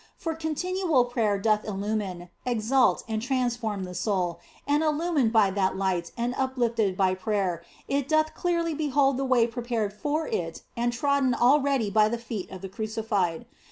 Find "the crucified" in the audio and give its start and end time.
12.63-13.45